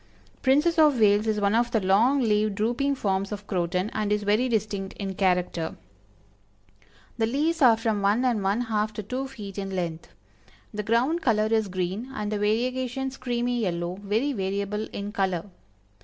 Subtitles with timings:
[0.41, 4.23] Princess of Wales is one of the long leaved drooping forms of Croton, and is
[4.23, 5.75] very distinct in character.
[7.19, 10.07] The leaves are from one and one half to two feet in length.
[10.73, 15.51] The ground color is green, and the variegations creamy yellow, very variable in color.